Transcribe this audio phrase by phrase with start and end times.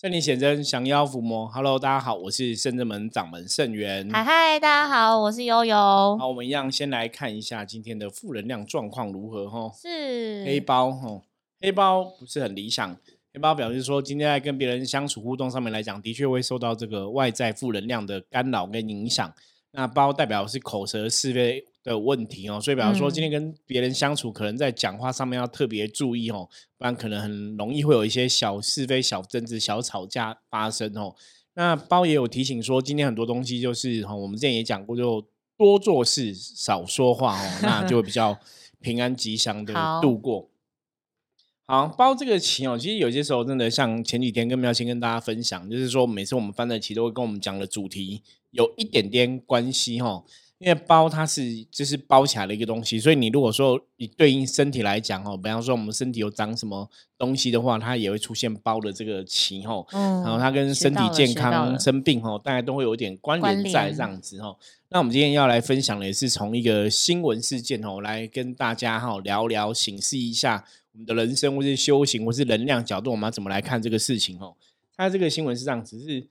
[0.00, 1.46] 圣灵显真，降妖伏魔。
[1.48, 4.08] Hello，大家好，我是圣真门掌门圣元。
[4.10, 5.76] 嗨嗨，大家好，我是悠悠。
[5.76, 9.70] 好，我们一样先来看一下今天的负能量状况如何哈。
[9.76, 11.20] 是黑包哈，
[11.60, 12.96] 黑包不是很理想。
[13.34, 19.30] 黑包表示说，今天在跟别人相处互动上面来讲，的确会受到这个外在负能量的干扰跟影响。
[19.72, 31.14] 那包代表是口舌是非的问题哦，所以比方说今天跟别人相处，可能在讲话上面要特别注意哦，不然可能很容易会有一些小是非、小争执、小吵架发生哦。
[31.54, 35.26] 那包也有提醒说，今天很多东西就是哈，我们之前也讲过，就
[35.56, 38.38] 多做事少说话哦，那就会比较
[38.80, 40.48] 平安吉祥的度过。
[41.66, 50.24] 好，包这个棋哦，其实有些时候真的像前几天跟苗青跟大家分享，就是说每次我们翻的棋都会跟我们讲的主题有一点点关系哈。
[50.60, 56.86] 因为包它是就是包起来的一个东西，所以你如果说你对应身体来讲哦，比方说我们身体有长什么
[57.16, 59.82] 东西的话，它也会出现包的这个棋哈。
[59.92, 60.22] 嗯。
[60.22, 64.54] 然后它跟身体健康、生病哦，大家都会有一点关联在这样子哈。
[64.90, 74.54] 那我们今天要来分享的也是从一个新闻事件哦，来跟大家哈聊聊，醒示一下我们的人生或是修行或是能量角度，我们要怎么来看这个事情哦。
[74.94, 76.26] 它这个新闻是这样子，是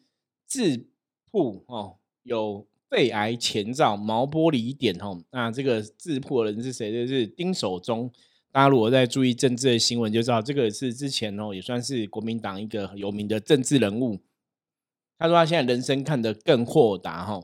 [0.45, 0.85] 自
[1.31, 2.67] 曝哦有。
[2.89, 6.91] 肺癌前兆，毛玻璃点吼，那这个自破人是谁？
[6.91, 8.11] 就是丁守中。
[8.51, 14.19] 大家如果在注意政治的新闻，就知道这个是之前哦，也算是国民党一个有名的政治人物。
[15.19, 17.43] 他说他现在人生看得更豁达哈。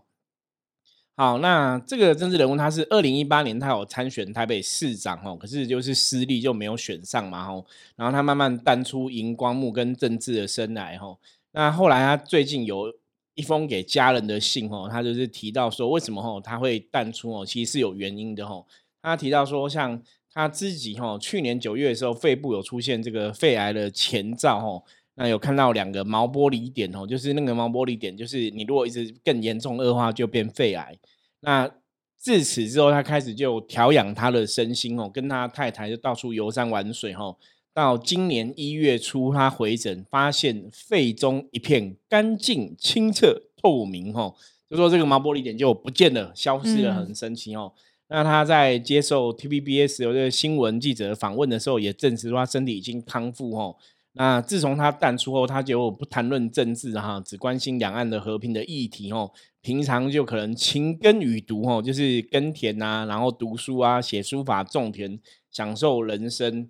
[1.15, 7.63] 好，那这个政治人物他是二零一八年他有参选台北市长哦，可是就是失利就没有选上嘛吼。
[7.95, 11.19] 然后他慢慢淡出荧光幕跟政治的生来吼。
[11.51, 12.91] 那后来他最近有。
[13.35, 18.65] 一封给家人的信哦，他就是提到说，为什么哦他会淡出哦，其实是有原因的哦。
[19.01, 20.01] 他提到说，像
[20.33, 24.83] 他自己哦，去年九月的时候，肺部有出现这个肺癌的前兆哦，
[25.15, 30.97] 那有看到两个毛玻璃点哦，就是那个毛玻璃点，就是你如果一直更严重恶化，就变肺癌。
[31.41, 31.69] 那
[32.17, 37.37] 自此之后，他开始就调养他的身心哦，跟他太太就到处游山玩水哦。
[37.75, 44.33] 到今年一月初，他回诊发现肺中一片干净、清澈、透明，吼，
[44.69, 47.73] 就说这个毛玻璃点就不见了，消失了，很神奇哦。
[48.07, 53.75] 那他在接受 TVBS 有个新闻记者访问的时候，也证实说他身体已经康复，哦。
[54.13, 59.29] 那自从他淡出后，他就不谈论政治，哈，只关心两岸的和平的议题，哦。
[59.59, 65.19] 平常就可能勤耕与读，哦，就是耕田啊，然后读书啊，写书法、种田，
[65.51, 66.69] 享受人生。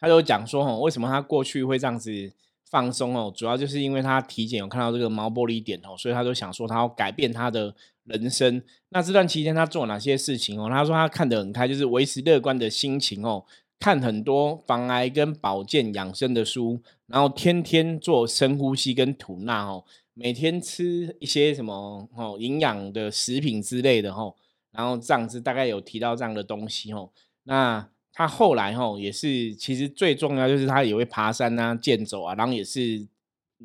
[0.00, 2.32] 他就讲说，哦，为什么他过去会这样子
[2.70, 3.32] 放松哦？
[3.34, 7.74] 主要就是因为他体检有看到这个毛玻璃点哦，所以他就想说他要改变他的
[8.04, 8.62] 人生。
[8.90, 10.68] 那这段期间他做哪些事情哦？
[10.68, 13.44] 他说他看得很开，就是维持乐观的心情哦，
[13.78, 24.34] 看很多防癌跟保健养生的书，然后天天做深呼吸跟吐纳哦，每天吃一些什么哦营养的食品之类的哦，
[24.70, 27.10] 然后这样子大概有提到这样的东西哦，
[27.44, 27.88] 那。
[28.16, 33.04] 他后来吼也是，其实最重要就是他也会爬山啊、健走啊，然后也是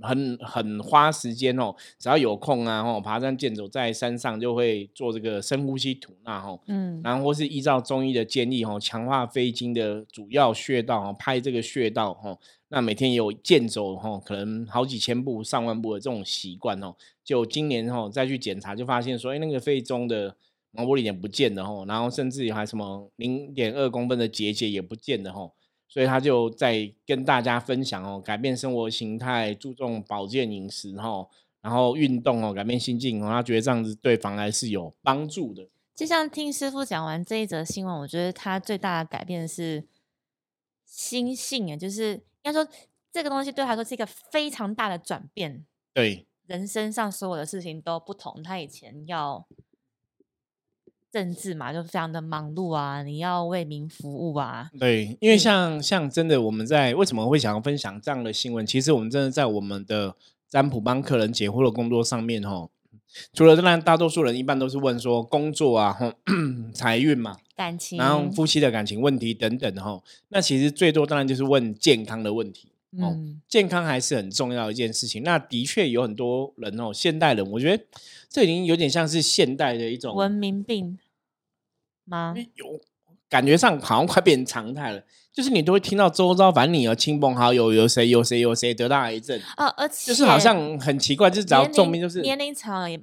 [0.01, 1.75] 很很花时间哦。
[1.99, 12.39] 只要有空啊，吼爬山健走在山上就会做这个深呼吸吐纳吼，嗯，然后或是依照中医的建议吼，强化肺经的主要穴道哦，拍这个穴道吼，
[12.69, 16.95] 那每天有健走吼，可能好几千步、上万步的这种习惯哦。
[17.23, 20.35] 就今年吼再去检查，就发现说，哎，那个肺中的。
[20.71, 25.55] 毛玻璃点不见了吼，然后甚至还什么零点二公分的结节也不见了吼，
[25.87, 31.31] 所以他就在跟大家分享哦，改变生活形态，注重保健饮食吼，
[31.61, 35.67] 然后运动哦，改变心境哦，他觉得这样子对防癌是有帮助的。
[35.95, 39.83] 就像听师傅讲完这一则新闻，我觉得他最大的改变是
[40.85, 42.67] 心性啊，就是应该说
[43.11, 45.65] 这个东西对他说是一个非常大的转变，
[45.95, 48.43] 对人生上所有的事情都不同。
[48.43, 49.47] 他以前要。
[51.11, 53.01] 政治嘛，就非常的忙碌啊！
[53.03, 54.69] 你要为民服务啊。
[54.79, 58.65] 对，因为像像真的，我们在为什么会想要分享这样的新闻？
[58.65, 60.15] 其实我们真的在我们的
[60.47, 62.69] 占卜帮客人解惑的工作上面，哈，
[63.33, 65.97] 除了当然大多数人一般都是问说工作啊、
[66.73, 70.01] 财运嘛、感情，然后夫妻的感情问题等等的哈。
[70.29, 72.68] 那其实最多当然就是问健康的问题
[73.01, 73.15] 哦，
[73.47, 75.23] 健康还是很重要的一件事情。
[75.23, 77.83] 那的确有很多人哦，现代人，我觉得。
[78.31, 80.99] 这已经有点像是现代的一种文明病
[82.05, 82.35] 吗？
[82.53, 82.79] 有
[83.27, 85.03] 感觉上好像快变成常态了。
[85.33, 93.01] 就是你都会听到周遭，反正你有亲朋好友，有谁有谁有谁得到癌症啊，而且就是好像很奇怪，就是只要重病就是年龄长也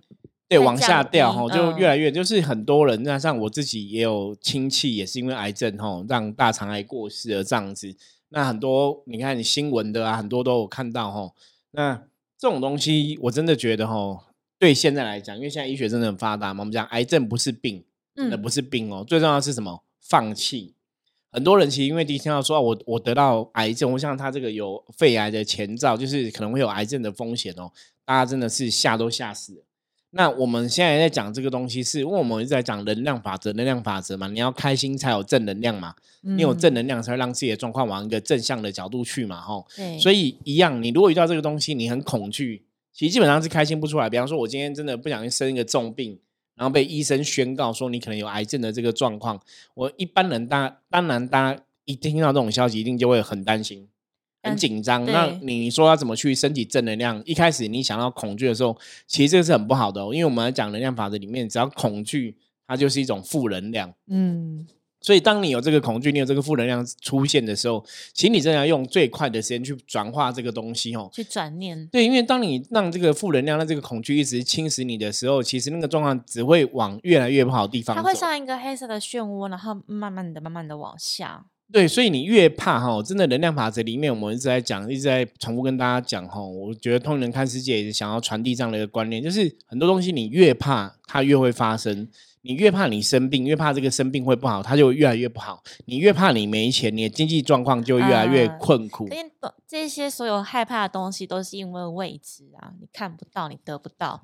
[0.49, 7.97] 对往下掉哈，就越来越就是很多人，那像我自己也有亲戚也是因为癌症哈，让大肠癌过世了这样子。
[8.29, 11.33] 那很多你看新闻的啊，很多都有看到哈。
[11.71, 11.95] 那
[12.39, 14.27] 这种东西，我真的觉得哈，
[14.59, 17.85] 对现在来讲，因为现在医学真的很发达嘛，我们讲癌症不是病，
[18.15, 19.05] 那不是病哦。
[19.07, 19.83] 最重要是什么？
[20.01, 20.75] 放弃。
[21.33, 27.71] 很多人其实因为第一听到说，我我得到癌症，我像他这个有肺癌的前兆，就是可能会有癌症的风险哦。
[28.05, 29.66] 大家真的是吓都吓死了。
[30.11, 39.67] 那我们现在在讲这个东西，是因为我们一直在讲能量法则，能量法则嘛，你要开心才有正能量嘛，你有正能量才会让自己的状况往一个正向的角度去嘛，吼。
[40.01, 44.09] 所以一样，你如果遇到这个东西，你很恐惧，其实基本上是开心不出来。
[44.09, 46.19] 比方说，我今天真的不小心生一个重病，
[46.55, 49.39] 然后被医生宣告说你可能有癌症的这个状况，
[49.75, 53.87] 我一般人大当然大家一听到这种消息，一定就会很担心。
[54.49, 57.23] 很紧张，那你说要怎么去升级正能量？
[57.25, 58.77] 一开始你想到恐惧的时候，
[59.07, 63.93] 其实这个是很不好的，因为我们来讲能量法则里面，只要恐惧，它就是一种负能量。
[64.09, 64.67] 嗯，
[65.01, 71.87] 所以当你有这个恐惧，你有这个负能量出现的时候，请你真的要用最快的时间去转化这个东西哦，去转念。
[71.89, 77.95] 对，因为当你让这个负能量、让这个恐惧一直侵蚀你的时候，其实那个状况只会往越来越不好的地方。
[77.95, 81.47] 它会像一个黑色的漩涡，然后慢慢的、慢慢的往下。
[81.73, 86.41] 对，所以你越怕哈，真的能量法则里面，我们一直在讲，一直在重复跟大家讲哈。
[86.41, 92.07] 我觉得通灵人看世界也是想要传递这样的一个观念，就是很多东西你越怕，它越会发生；
[92.43, 95.61] 你越怕你生病，越怕这个生病会不好，它就越来越不好。
[95.87, 99.09] 你越怕你没钱，你的经济状况就越来越困苦。
[99.67, 104.23] 这些所有害怕的东西，都是因为未知啊，你看不到，你得不到。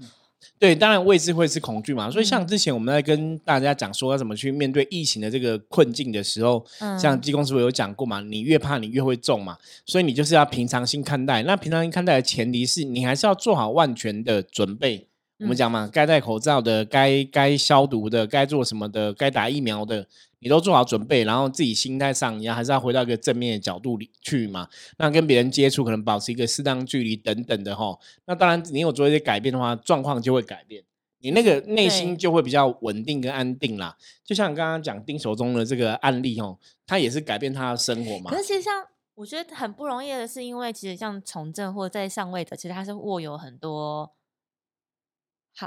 [0.58, 6.64] 对，当然未知会是恐惧嘛，所以像之前我们在跟大家讲说要怎么去面对疫情的这个困境的时候，
[6.98, 9.56] 像济公师傅有讲过嘛，你越怕你越会中嘛，
[9.86, 11.42] 所以你就是要平常心看待。
[11.42, 15.06] 那平常心看待的前提是你还是要做好万全的准备。
[15.42, 20.06] 我们讲嘛，该戴口罩的，该该消毒的，该做什么的，该打疫苗的。
[20.44, 24.68] 你都做好准备，然后自己心态上，你要还是要回到一个正面的角度里去嘛？
[24.98, 27.96] 那跟别人接触，可能保持一个适当距离等等的哈。
[28.26, 30.82] 那当然，你有做一些改变的话，状况就会改变，
[31.20, 33.96] 你那个内心就会比较稳定跟安定啦。
[34.24, 38.28] 就像刚刚讲丁守中的这个案例哦，他也是改变他的生活嘛。
[38.32, 38.84] 可是其实像
[39.14, 44.10] 我觉得很不容易的是，因为其实像从政或者在上位的，其实他是握有很多。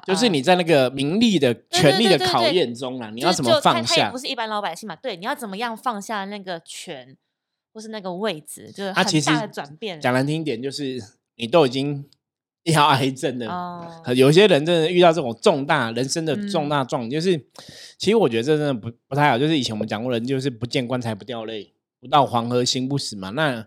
[0.08, 4.10] 就是你在那个名利的权力的考验中啊，你要怎么放下？
[4.12, 4.96] 不是一般老百姓嘛？
[4.96, 7.16] 对，你要怎么样放下那个权，
[7.74, 8.72] 或是那个位置？
[8.72, 10.02] 就是很大的转变。
[10.02, 11.02] 讲难听一点，就是
[11.36, 12.04] 你都已经
[12.66, 14.04] 要癌症了。
[14.16, 17.38] 有些人真的遇到这种重大人生的重大状，就是
[17.98, 19.38] 其实我觉得这真的不不太好。
[19.38, 23.30] 就是以前我们讲过，人就是不见棺材不掉泪，不到黄河心不死嘛。
[23.30, 23.66] 那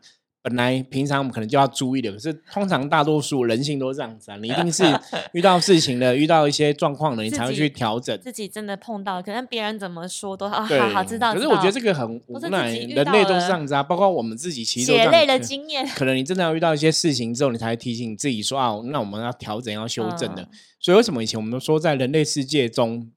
[0.48, 4.36] 本来平常我们可能就要注意的，可是通常大多数人性都是这样子啊。
[4.38, 4.82] 你一定是
[5.32, 8.18] 遇到事情了，遇到一些状况了，你才会去调整。
[8.20, 11.34] 自己真的碰到，可能别人怎么说都啊，好好知道。
[11.34, 13.82] 可是我觉得这个很无奈，人类都是这样子啊。
[13.82, 15.86] 包括我们自己，其实血泪的经验。
[15.94, 20.48] 可能你真的要遇到一些事情之后，你才会提醒自己说啊，那我们要调整，要修正的。
[20.80, 23.10] 所以为什么以前我们都说，在人类世界中，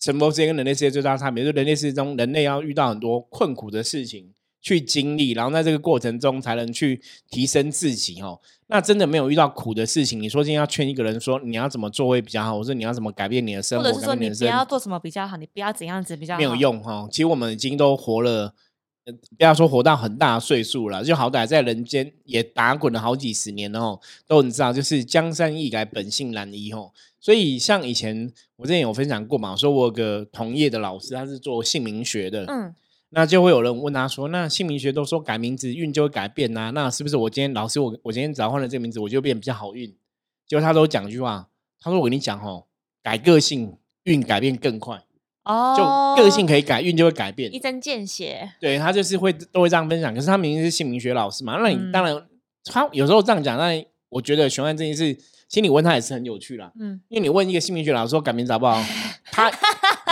[0.00, 4.32] 神佛世界跟人类世界最大差别，就是人类世界中，人类要遇到很多困苦的事情。
[4.66, 8.40] 去经历，然后在这个过程中才能去提升自己哦。
[8.66, 17.06] 那真的没有遇到苦的事情，你说今天要劝一个人说你要怎么做会比较好，或者你要怎么改变你的生活，或者是说你不要做什么比较好，你不要怎样子比较好，没有用哈。
[17.12, 18.52] 其实我们已经都活了，
[19.38, 26.90] 不要说活到很大岁数了，就好歹在人间也打滚了好几十年哦，都你知道，就是江山易改，本性难移哦。
[27.20, 32.74] 所以像以前我之前有分享过嘛，说我有个同业的老师，他是做姓名学的，嗯。
[33.16, 36.70] 那就会有人问他说：“那姓名学都说改名字运就会改变呐？
[36.74, 39.88] 那是不是我今天老师我我今天只要换了这个名字，我就变比较好运？”
[40.46, 41.48] 结果他都讲一句话，
[41.80, 42.66] 他说：“我跟你讲哦，
[43.02, 45.02] 改个性运改变更快
[45.44, 50.14] 哦，就个性可以改，运就会改变，一针见血。”对他就是会都会这样分享。
[50.14, 52.22] 可是他明明是姓名学老师嘛，那你当然
[52.64, 55.18] 他有时候这样讲，那我觉得玄幻这件事，
[55.48, 56.70] 心里问他也是很有趣啦。
[56.78, 58.78] 嗯，因为你问一个姓名学老师说改名字好不好，
[59.32, 59.50] 他。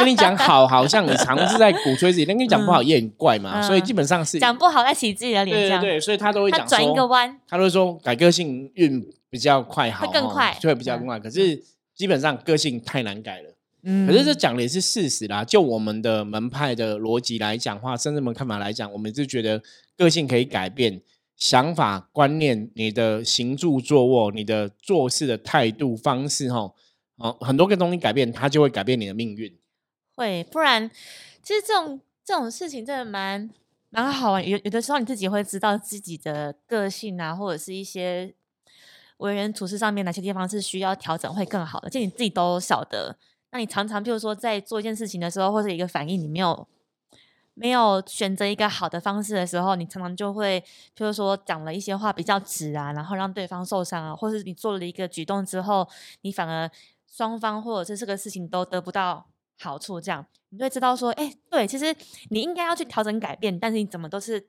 [0.05, 3.63] 跟你讲好，好像你尝试在鼓吹自己；但跟你讲不好也很怪嘛。
[3.63, 5.57] 所以基本上是讲不好在洗自己的脸。
[5.57, 11.19] 对对对，所以他都会讲转一个弯，他都会说改个性运比较快，好，会更快，就会比较快。
[11.19, 11.63] 可是
[11.95, 13.55] 基本上个性太难改了。
[13.83, 15.45] 嗯，可是这讲的也是事实啦。
[15.45, 19.63] 就我们的门派的逻辑来讲话，甚至们看法来讲，我们就觉得
[19.97, 21.01] 个性可以改变，
[21.37, 26.73] 想法观念、你的行住坐卧、你的做事的态度方式，哈，
[27.17, 29.53] 哦，很多个东西改变，它就会改变你的命运。
[30.17, 30.91] 会，不然
[31.43, 33.51] 其实这种这种事情真的蛮
[33.91, 34.49] 蛮好玩。
[34.49, 38.35] 有有的时候你自己会知道自己的个性啊，或者是一些
[39.19, 43.17] 为人处事上面哪些地方是需要调整会更好的，就你自己都晓得。
[43.51, 46.67] 那你常常，譬如说在做一件事情的时候，或者一个反应，你没有
[47.55, 55.89] 没有选择一个好的方式的时候，你常常就会，就是说讲了一些话比较直啊，然后让对方受伤啊，或是你做了一个举动之后，
[56.23, 56.69] 你反而
[57.09, 59.25] 双方或者是这个事情都得不到
[59.65, 61.95] 好处，这样你会知道说，哎，对，其实
[62.31, 64.47] 你应该要去调整改变，但是你怎么都是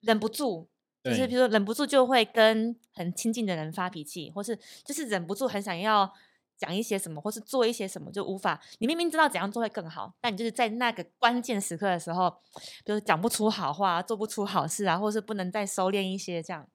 [0.00, 0.66] 忍不住，
[1.04, 6.12] 就是比如说忍不住就会跟很亲近的人发脾气，或是就是忍不住很想要。
[6.58, 8.58] 讲一些什么，或是做一些什么，就无法。
[8.78, 12.34] 你明明知道怎样做会更好，但你就是在那个关键时刻的时候，
[12.82, 16.66] 就是讲不出好话，做不出好事啊，或是不能再收敛一些这样。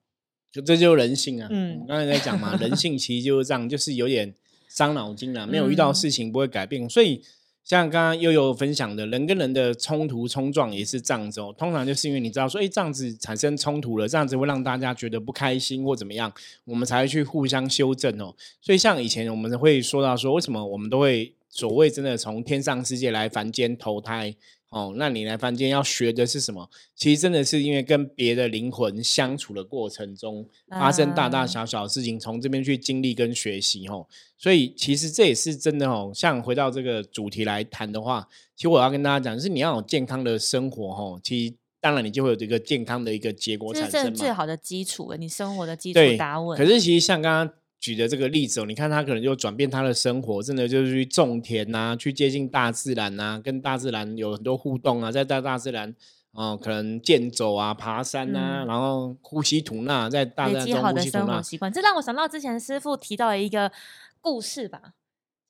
[0.52, 1.48] 就这就是人性啊！
[1.50, 4.32] 嗯，我刚才在讲嘛，人性其实就是这样，就是有点
[4.68, 5.48] 伤脑筋了。
[5.48, 7.24] 没有遇到事情不会改变，所以。
[7.64, 11.54] 像刚刚悠悠分享的，人跟人的冲突冲撞也是这样子哦。
[11.56, 16.32] 通常就是因为你知道说，哎，这样子产生冲突了，这样子会让大家觉得不开心或怎么样，
[16.64, 18.34] 我们才会去互相修正哦。
[18.60, 24.34] 所以像以前我们会说到说，为什么我们都会所谓真的从天上世界来凡间投胎？
[24.72, 26.66] 哦，那你来凡间要学的是什么？
[26.96, 34.06] 其实真的是因为跟别的灵魂相处的过程中，发生大大小小的事情，从这边去经历跟学习哦。
[34.38, 36.10] 所以其实这也是真的哦。
[36.14, 38.26] 像回到这个主题来谈的话，
[38.56, 41.20] 其实我要跟大家讲，就是你要有健康的生活哦。
[41.22, 44.10] 其实当然你就会有这个健康的一个结果产生嘛。
[44.16, 46.56] 最好的基础，你生活的基础打稳。
[46.56, 47.54] 可是其实像刚刚。
[47.82, 55.92] 举的这个例子哦，你看他可能就转变他的生活，真的就是去种田呐，去接近大自然呐，跟大自然有很多互动啊，在大大自然
[56.30, 61.42] 哦，可能健走啊、爬山呐，然后呼吸吐纳，在大自然中呼吸吐纳。
[61.42, 63.72] 习惯，这让我想到之前师傅提到的一个
[64.20, 64.94] 故事吧，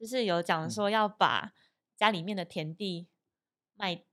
[0.00, 1.52] 就是有讲说要把
[1.98, 3.08] 家里面的田地
[3.76, 4.04] 卖。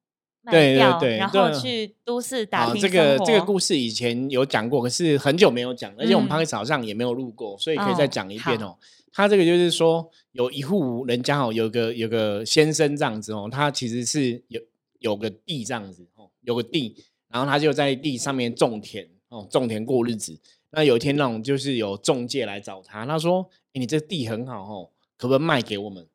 [0.45, 8.75] 对对对，然后去都市打拼这个这个故事以前有讲过，可是很久没有讲，而且我们潘早上也没有录过，所以可以再讲一遍哦。
[9.11, 14.61] 他这个就是说，有一户人家哦，有个有个先生这样子哦，他其实是有
[14.99, 16.95] 有个地这样子哦，有个地，
[17.27, 20.39] 然后他就在地上面种田哦，种田过日子。
[20.71, 26.07] 那有一天那种就是有中介来找他，他说：“你这地很好哦，可不可以卖给我们？”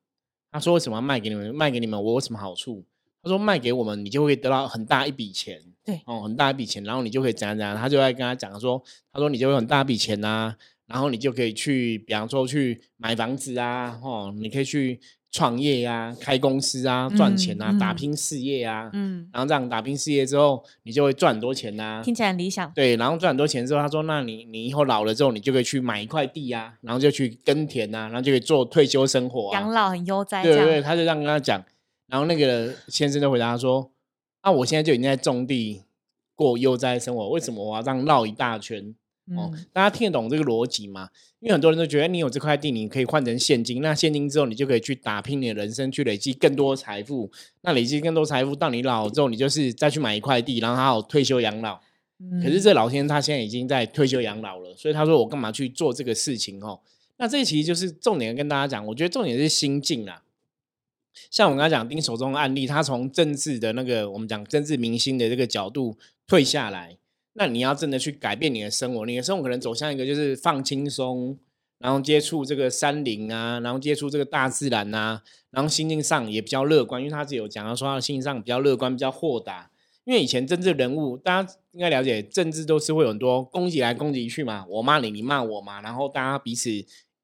[0.52, 1.52] 他说：“为什么要卖给你们？
[1.52, 2.84] 卖给你们我有什么好处？”
[3.24, 5.58] 他说卖给我们，你就会得到很大一笔钱。
[5.84, 7.76] 对，哦，很大一笔钱，然后你就可以怎样怎样。
[7.76, 10.54] 他就在跟他讲说，他说你就会很大一笔钱呐，
[10.86, 14.98] 然后你就可以去，比方说去买房子啊，哦，你可以去
[15.30, 18.88] 创业呀，开公司啊，赚钱啊，打拼事业啊。
[18.94, 19.28] 嗯。
[19.30, 22.00] 然后这样打拼事业之后，你就会赚很多钱呐。
[22.02, 22.72] 听起来很理想。
[22.74, 30.42] 对，然后赚很多钱之后，他说，那你你以后老了之后，你就可以去买一块地啊，然后就去耕田呐，然后就可以做退休生活，养老很悠哉。
[30.42, 31.62] 对对，他就这样跟他讲。
[32.06, 33.90] 然后那个先生就回答说
[34.42, 35.82] ：“啊，我现在就已经在种地
[36.34, 38.94] 过悠哉生活，为什么我要这样绕一大圈？
[39.34, 41.08] 哦，大家听得懂这个逻辑吗？
[41.40, 47.30] 因为很多人都觉得你有这块地，你可以换成现金，那现金之后你就可以去打拼你的人生，去累积更多财富。
[47.62, 51.80] 那累积更多财富，到你老之后，你就是再去买一块地，然后好退休养老。
[52.42, 56.62] 可是这老先生他现在已经在退休养老了，所以他说我干嘛去做这个事情？
[56.62, 56.80] 哦，
[57.16, 60.22] 那这其实就是重点跟大家讲，我觉得重点是心境啊。”
[61.30, 66.96] 像我刚才讲丁守中的案例，他从政治的那个我们讲政治明星的这个角度退下来，
[67.34, 71.38] 那你要真的去改变你的生活，你的生活可能走向一个就是放轻松，
[71.78, 79.70] 然后接触这个山林啊，然后接触这个大自然啊，然后心境上也比较乐观，因为他是有讲到说他的心境上比较乐观，比较豁达。
[80.04, 86.68] 因为以前政治人物大家应该了解，政治都是会有很多攻击来攻击去嘛，我骂你，你骂我嘛，然后大家彼此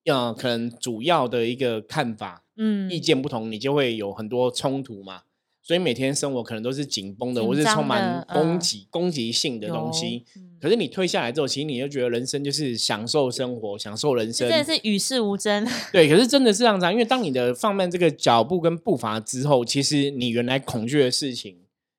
[0.05, 2.45] 要可能主要的一个看法。
[2.57, 5.23] 嗯，意见不同，你就会有很多冲突嘛。
[5.63, 10.25] 所以每天生活可能都是紧绷的，或是充满攻击、攻击性的东西。
[10.61, 15.67] 可是你退下来之后，其实你就觉得人生就是享受生活，享受人生，真的是与世无争。
[15.93, 21.57] 对，可是真的是这样子，啊因为当你的放慢这个脚步跟步伐之后，其实你原来恐惧的事情，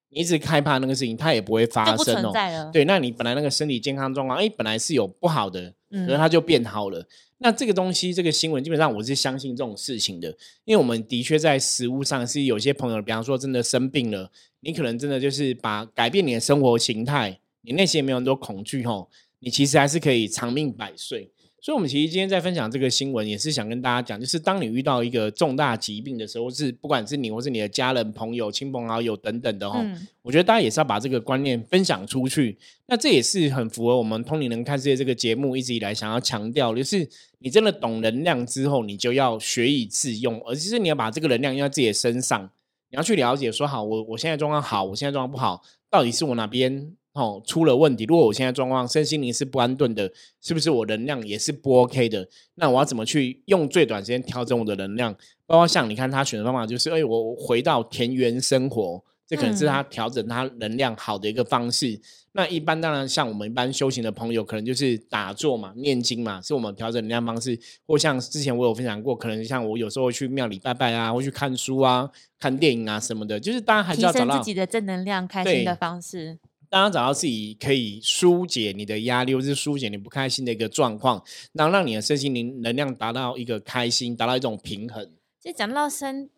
[0.10, 2.70] 你一直害怕那个事情，它也不会发生哦。
[2.74, 7.06] 对，那你本来那个身体健康状况，哎，本来是有不好的，可能它就变好了。
[7.40, 10.30] 那这个东西，这个新闻基本上我是相信这种事情的，
[10.64, 21.32] 因为我们的确在食物上是有些朋友，比方说真的生病了，你可能真的就是把改变你的生活形态，你内心没有很多恐惧吼，你其实还是可以长命百岁。
[21.64, 29.80] 所以，我们其实今天在分享这个新闻，也是想跟大家讲，就是当你遇到一个重大疾病的时候，是不管是你或是你的家人、朋友、亲朋好友等等的哈，
[30.24, 32.58] 我觉得大家也是要把这个观念分享出去。
[32.88, 42.50] 那这也是很符合我们《通灵人看世界》这个节目一直以来想要强调，就是你真的懂能量之后，你就要学以致用，而是你要把这个能量用在自己的身上，
[42.90, 46.92] 你要去了解说，好，我我现在状况好，我现在状况不好，到底是我哪边？
[47.14, 48.06] 哦，出了问题。
[48.06, 52.28] 如果我现在状况身心灵是不安顿的，是不是我能量也是不 OK 的？
[52.56, 55.14] 那我要怎么去用最短时间调整我的能量？
[55.46, 62.00] 包括像你看他选的方法，就是哎，我回到田园生活这可能是嗯他调整他能量好的一个方式。
[62.34, 67.60] 那一般当然像我们一般修行的朋友，可能就是打坐嘛、念经嘛，是我们调整能量方式。
[67.86, 76.40] 或像之前我有分享过，可能像我有时候会去庙里拜拜啊，会去看书啊、看电影啊什么的，就是当然还是提要找自己的正能量、开心的方式。
[76.72, 85.12] 当然找到自己可以疏解你的压力，或是疏解你不开心的一个状况，然后让你的身心灵能量达到一个开心，达到一种平衡。
[85.38, 86.30] 其实讲到身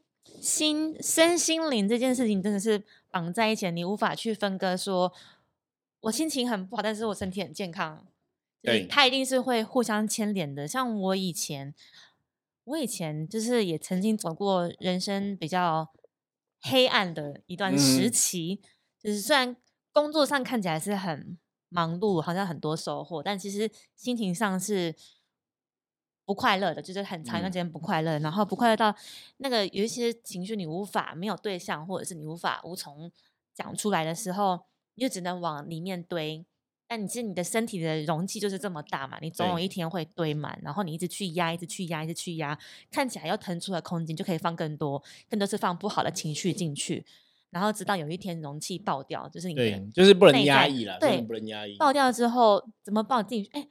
[0.41, 5.13] 心身心灵这件事情，真的是绑在一起，你无法去分割说。
[6.01, 8.05] 我心情很不好，但是我身体很健康，
[8.61, 10.67] 对它一定是会互相牵连的。
[10.67, 11.73] 像我以前，
[12.65, 15.93] 我以前就是也曾经走过人生比较
[16.59, 18.59] 黑暗的一段时嗯期，
[19.01, 19.55] 就是虽然
[19.93, 21.38] 工作上看起来是很
[21.69, 24.93] 忙碌，好像很多收获，但其实心情上是
[26.25, 28.93] 不快乐的，就是很长一段时间不快乐，然后不快乐到
[29.38, 33.12] 那个有一些情绪你无法没有对象，或者是你无法无从
[33.53, 36.45] 讲出来的时候，你就只能往里面堆。
[36.85, 42.57] 但你其实你的身体的容器就是这么大嘛，你总有一天会堆满，然后你一直去压，一直去压，一直去压，
[42.91, 47.03] 看起来要腾出的空间就可以放更多，更多是放不好的情绪进去，
[47.53, 51.77] 然后直到有一天容器爆掉，就是你的对，就是不能压抑了，对不能压抑。
[51.77, 53.50] 爆掉之后怎么爆进去？
[53.51, 53.67] 哎，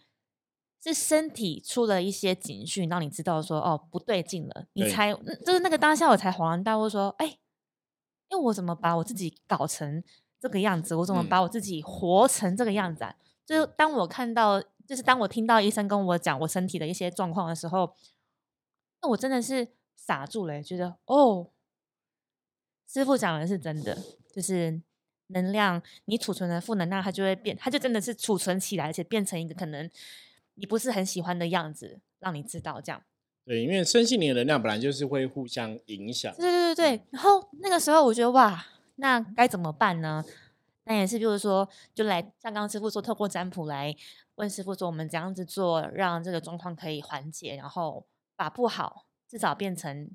[0.83, 7.27] 是身体出了一些警讯，让你知道说哦不对劲了，你对才嗯就是那个当下我才恍然大悟说，哎，
[8.31, 10.03] 因为我怎么把我自己搞成
[10.41, 10.95] 这个样子？
[10.95, 13.15] 我怎么嗯把我自己活成这个样子啊？
[13.45, 17.95] 就是当我看到，就是当我听到医生跟我讲我身体的一些状况的时候，
[19.03, 21.49] 那我真的是傻住了，觉得哦，
[22.93, 23.97] 师傅讲的是真的，
[24.35, 24.79] 就是
[25.29, 29.89] 能量，你储存的负能量，它就会变，它就真的是储存起来，而且变成一个可能
[30.57, 33.03] 你不是很喜欢的样子，让你知道这样。
[33.47, 36.35] 对，因为身心灵的能量本来就是会互相影响。
[36.37, 38.63] 对对对对，然后那个时候我觉得哇，
[38.97, 40.23] 那该怎么办呢？
[40.85, 43.97] 那也是，就是说，就来像刚刚师傅说，透过占卜来
[44.35, 48.05] 问师傅说，我们怎样子做，让这个状况可以缓解，然后
[48.37, 50.11] 把不好至少变成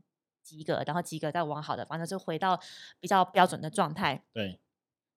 [0.48, 2.58] 及格，然后及格再往好的方向，就回到
[3.00, 4.24] 比较标准的状态。
[4.32, 4.60] 对，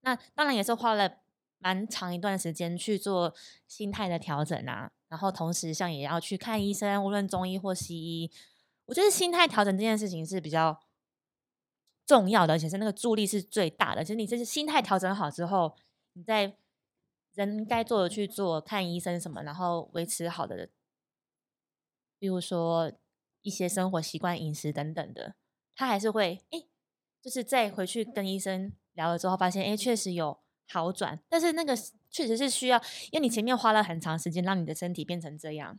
[0.01, 1.19] 那当然也是花了
[1.59, 3.33] 蛮长一段时间去做
[3.69, 8.31] 心态的调整啊，然后同时像也要去看医生，无论中医或西医，
[8.87, 10.81] 我觉得心态调整这件事情是比较
[12.05, 14.03] 重要的，而且是那个助力是最大的。
[14.03, 15.77] 其实你这是心态调整好之后，
[16.15, 16.57] 你在
[17.35, 20.69] 人该做的去做，看医生什么，然后维持好的，
[22.19, 22.91] 比如说
[23.43, 25.35] 一些生活习惯、饮食等等的，
[25.75, 26.67] 他还是会诶，
[27.23, 31.77] 就是再回去跟医生聊了之后，发现诶确实有好转，但是那个
[32.11, 32.79] 确实是需要，
[33.11, 35.79] 因为你前面花了很长时间让你的身体变成这样，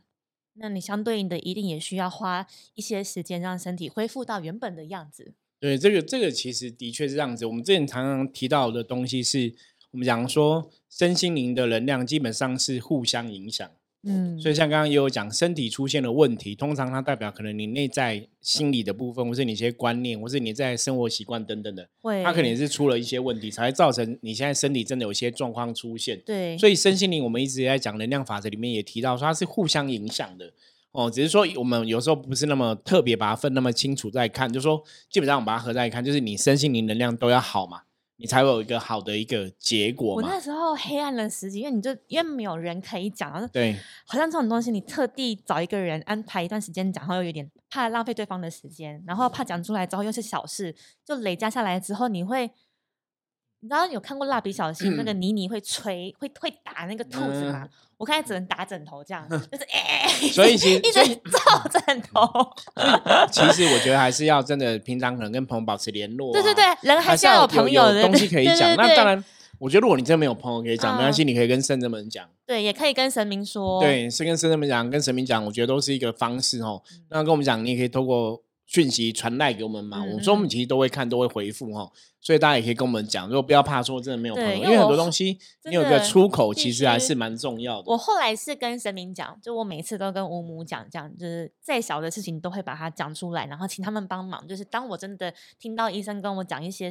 [0.54, 5.34] 那你相对应的一定也需要花一些时间让身体恢复到原本的样子。
[5.60, 7.46] 对，这个这个其实的确是这样子。
[7.46, 9.54] 我们之前常常提到的东西是，
[9.92, 13.70] 我们讲说身心灵的能量基本上是互相影响。
[14.04, 26.20] 嗯，所以像刚刚也有讲，身体出现了问题，通常它代表可能你内在心理的部分，或是你一些观念，或是你在生活习惯等等的，会，它可能是出了一些问题，才会造成你现在身体真的有一些状况出现。
[26.26, 30.52] 对，所以身心灵我们一直也在讲能量法则里面也提到说它是互相影响的
[30.90, 37.82] 哦，只是说我们有时候不是那么特别把它分那么清楚在看，就说基本上我们把它合在一看，就是你身心灵能量都要好嘛，
[38.22, 40.42] 你才会有一个好的一个结果嘛我那。
[40.42, 52.50] 时候黑暗了十几，因为你就因为没有人可以讲，然后对好像这种东西，你特地找一个人安排一段时间讲，然后又有点怕浪费对方的时间，然后怕讲出来之后又是小事，就累加下来之后，你会，
[53.62, 57.68] 你知道有看过蜡笔小新那个妮妮会吹会会打那个兔子吗？
[57.96, 62.28] 我看才只能打枕头这样，就是哎、所以其实一直照枕头，
[63.30, 68.74] 其实我觉得还是要真的平常可能跟朋友保持联络、啊，对对对，人还是要有朋友的东西可以对讲。
[68.74, 69.24] 那当然，
[69.60, 72.28] 我觉得如果你真的没有朋友可以讲，没关系，嗯你可以跟圣人们讲。
[72.44, 76.82] 对，也可以跟神明说，对，是跟圣人们讲，跟神明讲，我觉得都是一个方式哦。
[76.90, 80.02] 嗯那跟我们讲，你也可以透过讯息传赖给我们嘛。
[80.02, 81.92] 嗯我说我们其实都会看，都会回复哦。
[82.22, 87.92] 所以大家也可以跟我们讲，如果不要怕说真的没有朋友，因为很多东西你有个出口，其实还是蛮重要的。
[87.92, 94.46] 我后来是跟神明讲，就我每次都跟吴母讲，这样就是再小的事情都会把它讲出来，然后请他们帮忙。
[94.48, 96.90] 就是当我真的听到医生跟我讲一些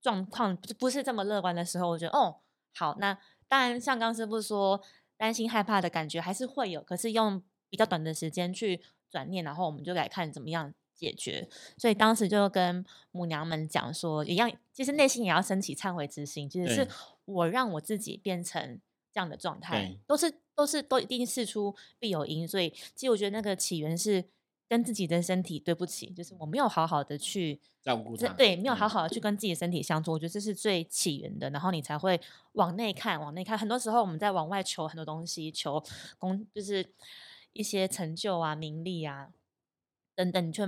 [0.00, 2.36] 状况不不是这么乐观的时候，我觉得哦
[2.74, 3.16] 好，那
[3.48, 4.80] 当然像刚师傅说，
[5.16, 11.48] 担心害怕的感觉还是会有，可是用比较短的时间去转念，然后我们就来看怎么样解决。
[11.76, 16.88] 所以当时就跟母娘们讲说，一样，其实内心也要升起忏悔之心，其实是
[17.24, 18.80] 我让我自己变成
[19.12, 24.24] 这样的状态，都是都是都一定事出必有因，所以其实我觉得那个起源是
[24.68, 32.20] 跟自己的身体对不起，就是我没有好好的去照顾他，对没有好嗯好的去跟自己的身体相处，我觉得这是最起源的，然后你才会
[32.52, 33.58] 往内看，往内看。
[33.58, 35.82] 很多时候我们在往外求很多东西，求
[36.16, 36.86] 功就是
[37.52, 39.28] 一些成就啊、名利啊
[40.14, 40.64] 等等，你却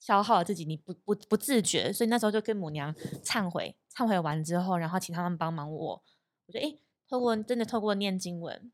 [0.00, 6.02] 消耗了自己，你不不不自觉，所以那时候就跟母娘忏悔，忏悔完之后，然后请他们帮忙我，
[6.46, 8.72] 我觉得诶，透过真的透过念经文，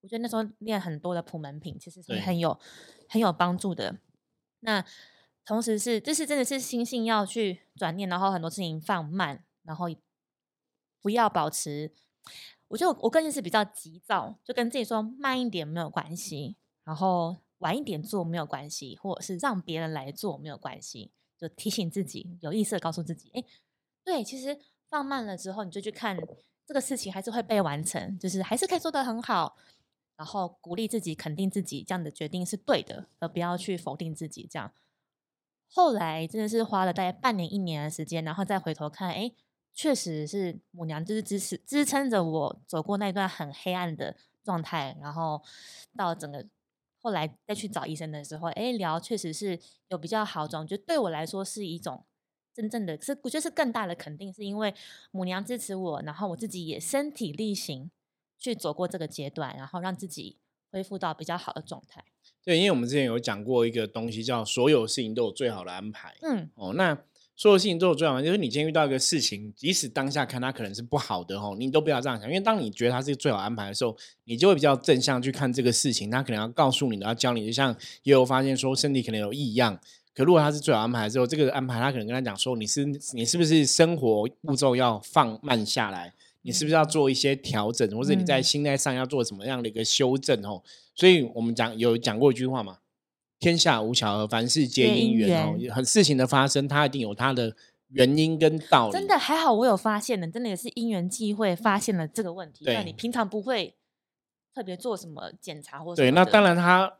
[0.00, 2.58] 我觉得那时候念很多的普门品，其实是很有
[3.08, 3.98] 很有帮助的。
[4.60, 4.84] 那
[5.44, 9.86] 同时是，这是真的是心性要去转念，然后很多事情放慢，然后
[11.02, 11.92] 不要保持。
[12.68, 23.42] 我觉得我我个性是比较急躁，就跟自己说慢一点没有关系，然后晚一点做没有关系，或者是让别人来做没有关系，就提醒自己，有意识的告诉自己，哎，
[24.04, 26.14] 对，其实放慢了之后，你就去看
[26.66, 29.56] 这个事情还是会被完成，就是还是可以做得很好，
[30.16, 34.46] 然后鼓励自己，肯定自己，这样的决定是对的，而不要去否定自己。
[34.50, 34.70] 这样，
[35.66, 39.32] 后来真的是花了大概半年、一年的时间，然后再回头看，哎，
[39.72, 45.42] 确实是母娘就是支持支撑着我走过那段很黑暗的状态，然后
[45.96, 46.46] 到整个
[47.04, 52.06] 后来再去找医生的时候，哎，聊确实是有比较好转，就对我来说是一种。
[52.54, 54.72] 真正的是，我觉得是更大的肯定，是因为
[55.10, 57.90] 母娘支持我，然后我自己也身体力行
[58.38, 60.38] 去走过这个阶段，然后让自己
[60.70, 62.04] 恢复到比较好的状态。
[62.44, 66.16] 对，因为我们之前有讲过一个东西，叫所有事情都有最好的安排。
[66.22, 66.96] 嗯，哦，那
[67.36, 76.10] 所有事情都有最好的，就是你今天遇到一个事情，即使当下看它可能是不好的哦，你都不要这样想，因为当你觉得它是最好安排的时候，你就会比较正向去看这个事情。
[76.10, 79.78] 它可能要告诉你的，要教你，就像也有发现说身体可能有异样，
[80.14, 86.14] 可如果他是最好安排之后，这个安排他可能跟他讲说，你是你是不是生活步骤要放慢下来？
[86.42, 90.62] 你是不是要做一些调整，或者你在嗯心态上要做什么样的一个修正哦？
[90.94, 92.76] 所以我们讲有讲过一句话嘛，
[93.44, 95.74] 天下无巧合，凡事皆皆因因缘哦。
[95.74, 97.54] 很事情的发生，它一定有它的
[97.88, 98.92] 原因跟道理。
[98.94, 102.64] 真的还好，我有发现的，真的也是因缘际会发现了这个问题。
[102.64, 103.74] 对那你平常不会
[104.54, 106.90] 特别做什么检查或对，什么的那当然它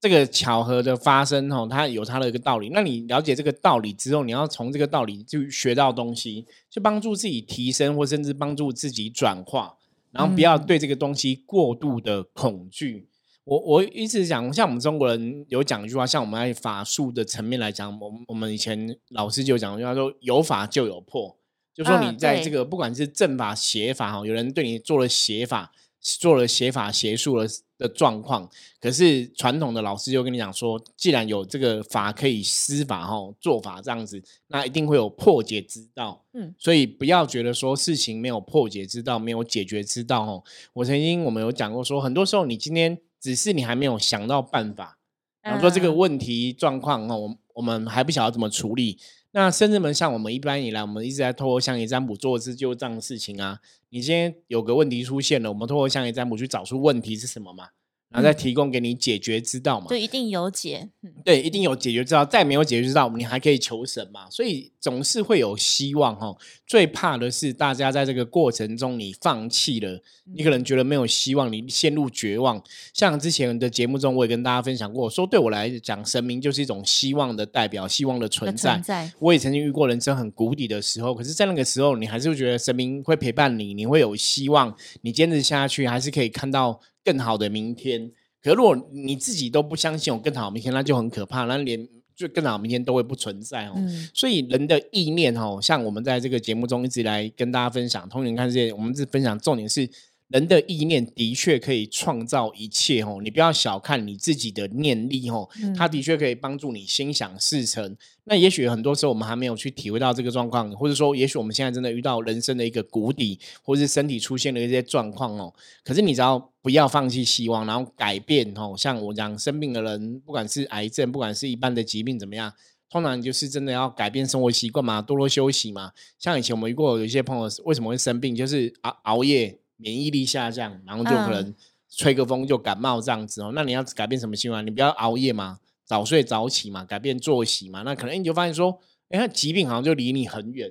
[0.00, 2.70] 这个巧合的发生哦，它有它的一个道理。
[2.70, 9.76] 那你了解这个道理之后，你要从这个道理就学到东西，去帮助自己提升，或甚至帮助自己转化，
[10.12, 13.09] 然后不要嗯对这个东西过度的恐惧。
[13.50, 21.36] 我我一直讲，像我们中国人有讲一句话，像我们在法术的层面来讲，我们我们以前老师就讲一句话说，有法就有破，
[21.74, 28.48] 就说嗯你在对这个不管是正法邪法哈，有人对你做了邪法，做了邪法邪术的的状况，
[28.80, 36.24] 可是传统的老师就跟你讲说，既然有这个法可以施法哈，做法这样子，那一定会有破解之道。
[36.34, 40.44] 嗯，所以不要觉得说事情没有破解之道，没有解决之道哦。
[40.74, 44.98] 我曾经我们有讲过说，很多时候你今天只是你还没有想到办法，
[45.42, 48.98] 然后说这个嗯问题状况哦，我我们还不晓得怎么处理。
[49.32, 53.60] 那甚至们像我们一般以来，我们一直在透过象棋占卜做自救这样的事情啊。
[53.90, 57.68] 你今天有个问题出现了，我们透过象棋占卜去找出问题是什么嘛，
[58.10, 59.86] 然后再嗯提供给你解决之道嘛。
[59.88, 60.88] 就一定有解。
[61.02, 66.34] 嗯对，一定有解决之道，再没有解决之道，你还可以求神嘛，所以总是会有希望哈。
[66.66, 70.00] 最怕的是大家在这个过程中你放弃了，
[70.34, 72.62] 你可能觉得没有希望，你陷入绝望。
[72.94, 78.82] 像之前的节目中，我也跟大家分享过，说对我来讲，神明就是一种希望的代表，希望的的存在存。
[78.82, 88.10] 在，我也曾经遇过人生很谷底的时候，可是，在那个时候，你还是会觉得神明会陪伴你，你会有希望，你坚持下去，还是可以看到更好的明天。
[88.42, 91.86] 可如果你自己都不相信有更好的明天，那就很可怕，那连
[92.16, 93.74] 就更好的明天都会不存在哦。
[93.76, 99.88] 嗯所以人的意念哦，像我们在这个节目中一直来跟大家分享，通灵看世界，我们是分享重点是
[100.30, 103.18] 人的意念的确可以创造一切哦。
[103.22, 107.96] 你不要小看你自己的念力哦，嗯它的确可以帮助你心想事成。
[108.24, 115.52] 那也许很多时候我们还没有去体会到这个状况，或者说，也许我们现在真的遇到人生的一个谷底，或是身体出现了一些状况哦。
[115.84, 118.74] 可是你只要不要放弃希望，然后改变哦。
[118.76, 122.52] 像我讲，生病的人，不管是癌症，不管是一般的疾病怎么样，
[122.88, 125.90] 通常就是真的要改变生活习惯嘛，多多休息嘛。
[126.18, 131.54] 像以前我们遇过有一些朋友为什么会生病，就是熬熬夜，免疫力下降，然后就可嗯能
[131.88, 133.50] 吹个风就感冒这样子哦。
[133.54, 134.64] 那你要改变什么习惯？
[134.64, 137.82] 你不要熬夜嘛，早睡早起嘛，改变作息嘛。
[137.82, 140.70] 那可能你就发现说，哎，那疾病好像就离你很远。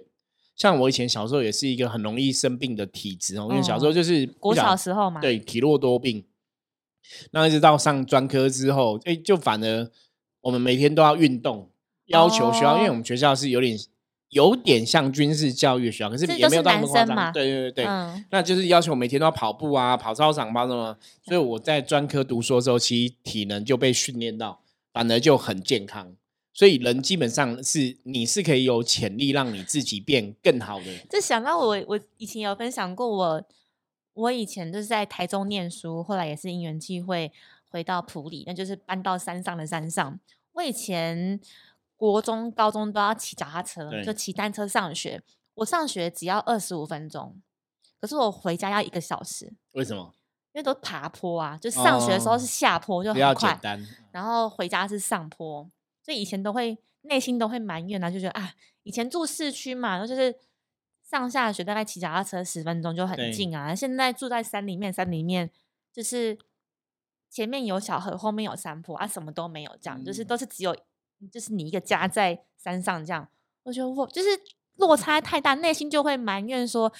[0.56, 6.26] 像我以前小时候也是一个很容易生病的体质哦，因为小时候就是不国晓小时候嘛，对体弱多病，
[7.32, 9.90] 那一直到上专科之后，哎，就反而
[10.42, 11.72] 我们每天都要运动，
[12.08, 13.78] 要求学校，因为我们学校是有点
[14.30, 17.34] 有点像军事教育学校，可是这也没有到那么夸张。
[17.34, 20.98] 对对对对，嗯那就是要求每天都要跑步啊，跑操场，跑什么。
[21.24, 24.62] 所以我在专科读书的时候，其实体能就被训练到。
[24.92, 26.16] 反而就很健康。
[26.52, 30.86] 所以人基本上是你是可以有潜力让你自己变更好的。
[31.08, 33.44] 这想到我，我以前有分享过，我
[34.14, 37.32] 我以前就是在台中念书，后来也是因缘际会
[37.70, 40.20] 回到埔里，那就是搬到山上的山上。
[40.54, 41.40] 我以前
[42.00, 45.22] 国中、高中都要骑脚踏车，就骑单车上学。
[45.56, 47.36] 我上学只要二十五分钟，
[48.00, 49.52] 可是我回家要一个小时。
[49.74, 50.14] 为什么？
[50.54, 53.60] 因为都爬坡啊，就上学的时候是下坡，就很快。
[54.14, 55.70] 然后回家是上坡。
[56.02, 60.34] 所以以前都会内心都会埋怨啊，就觉得啊，以前住市区嘛，然后就是
[61.04, 63.76] 上下学大概骑脚踏车十分钟就很近啊。
[63.76, 65.52] 现在住在山里面，山里面
[65.92, 66.40] 就是
[67.30, 70.74] 前面有小河，后面有山坡啊，什么都没有，这样就是都是只有
[71.28, 73.28] 就是你一个家在山上这样。
[73.64, 74.30] 我觉得我就是
[74.76, 76.92] 落差太大，内心就会埋怨说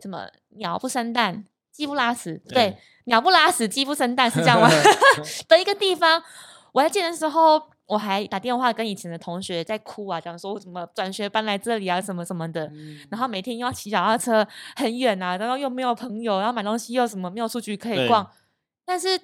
[0.00, 4.68] 什么鸟不生蛋，鸡不拉屎，对，鸟不拉屎，鸡不生蛋是这样吗？
[5.48, 6.22] 的一个地方，
[6.72, 7.70] 我在见的时候。
[7.86, 12.72] 我还打电话跟以前的同学在哭啊，讲说我怎么转学搬来这里啊，什么什么的。
[13.10, 18.26] 然后每天又要骑脚踏车很远啊，然后又没有朋友，然后买东西又什么没有出去可以逛。
[18.86, 19.20] 但是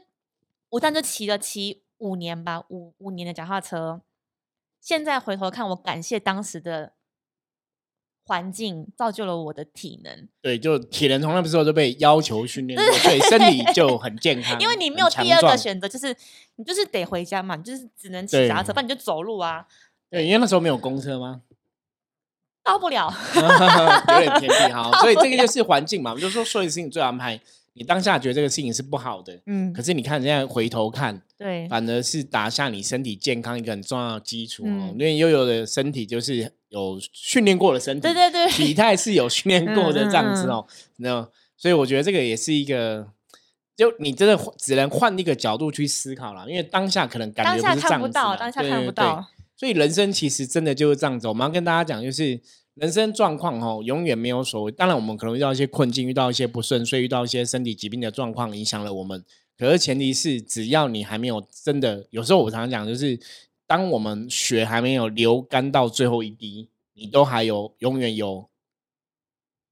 [0.68, 4.02] 我当时骑了骑五年吧，五五年的脚踏车。
[4.80, 6.92] 现在回头看，我感谢当时的。
[8.30, 14.60] 环境造就了我的体能，对，就体能从那时候就被要求训练，所以身体就很健康。
[14.60, 16.14] 因为你没有第二个选择，就是
[16.56, 19.66] 你就是得回家嘛，你就是只能骑脚车，不然你就走路啊。
[20.10, 21.40] 对，因为那时候没有公车吗？
[22.62, 24.90] 到不了， 有点偏僻哈。
[25.00, 27.40] 所以这个 就是环境嘛，我就说所有事情最安排。
[27.78, 34.90] 你当下觉得这个事情是不好的，嗯，可是你看，现在回头看，对，反而是打下你身体健康一个很重要的基础哦。
[34.94, 40.66] 因为悠悠的身体就是有训练过的身体，对对对，体态是有训练过的这样子哦。
[40.96, 43.06] 那所以我觉得这个也是一个，
[43.76, 49.24] 就你真的只能换一个角度去思考了，因为当下可能感觉不是这样子，当下看不到。
[49.56, 51.28] 所以人生其实真的就是这样子。
[51.28, 52.40] 我们要跟大家讲，就是。
[52.80, 54.70] 人生状况哦，永远没有所谓。
[54.70, 59.24] 当然，我们可能遇到一些困境，遇到一些不顺遂，遇到一些身体疾病的状况，影响了我们。
[59.56, 63.18] 可是前提是，只要你还没有真的，有时候我常常讲，就是
[63.66, 68.48] 当我们血还没有流干到最后一滴，你都还有永远有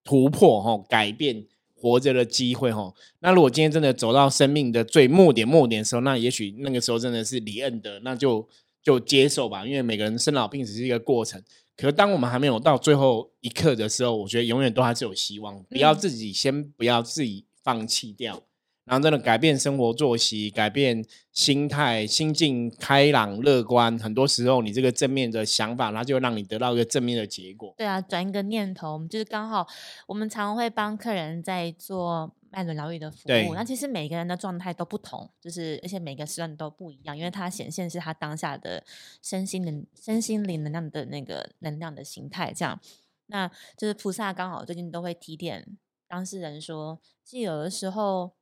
[0.02, 2.92] 突破哈、改变活着的机会哈。
[3.20, 8.48] 那如果今天真的走到生命的最末点末点的时候，那也许那个时候真的是离恩的，那就
[8.82, 9.64] 就接受吧。
[9.64, 11.40] 因为每个人生老病死是一个过程。
[11.76, 15.62] 可是，当我们还没有到最后一刻的时候，我觉得永远都还是有希望。
[15.64, 18.42] 不要自己先不要自己放弃掉，
[18.84, 23.98] 然后真的改变生活作息，改变心态，心境开朗乐观。
[23.98, 27.74] 很多时候，你这个正面的想法，它就让你得到一个正面的结果。
[27.76, 29.66] 对啊，转一个念头，就是刚好
[30.06, 32.34] 我们常会帮客人在做。
[32.56, 38.82] 脉轮疗愈的服务，那其实每个人的状态都不同，就是而且每个时段都不一样，因为它显现是他当下的
[39.20, 42.54] 身心灵、身心灵能量的那个能量的形态。
[42.54, 42.80] 这样，
[43.26, 45.76] 那就是菩萨刚好最近都会提点
[46.08, 48.32] 当事人说，其实有的时候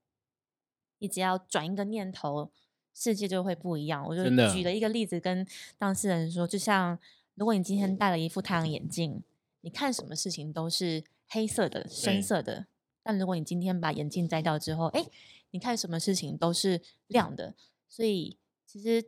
[0.99, 2.53] 你只要转一个念头，
[2.95, 4.07] 世界就会不一样。
[4.07, 4.23] 我就
[4.53, 5.45] 举了一个例子跟
[5.77, 6.97] 当事人说，就像
[7.35, 9.25] 如果你今天戴了一副太阳眼镜，
[9.63, 12.67] 你看什么事情都是黑色的、深色的。
[13.05, 15.05] 但如果你今天把眼镜摘掉之后，哎，
[15.51, 17.55] 你看什么事情都是亮的，
[17.87, 19.05] 所以其实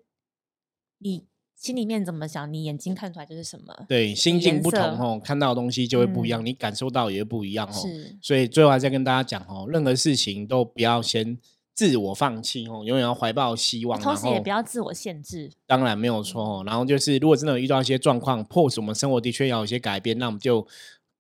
[0.98, 1.24] 你
[1.56, 3.74] 心里面怎么想，你眼睛看出来就是什么。
[3.88, 7.72] 对，心境不同哦，看到的东西就会不一样，你感受到也会不一样哦。
[7.72, 11.38] 是，所以最后还是跟大家讲哦，任何事情都不要先
[11.74, 15.50] 自我放弃哦，永远要怀抱希望，同时也不要自我限制。
[15.66, 20.66] 当然没有错哦，然后就是如果真的遇到一些状况，迫使我们生活的确要有一些改变，那我们就。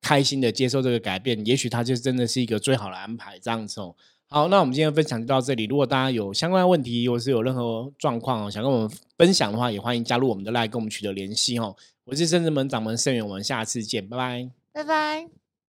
[0.06, 3.92] 开心的接受这个改变，也许它就真的是一个最好的安排，这样子哦。
[4.28, 5.64] 好，那我们今天分享就到这里。
[5.64, 11.74] 如果大家有相关的问题，或是有任何状况哦，想跟我们分享的话，也欢迎加入我们的 LINE，跟我们取得联系哦。
[12.04, 15.45] 我是圣智门掌门盛远，我们下次见，拜拜，拜拜。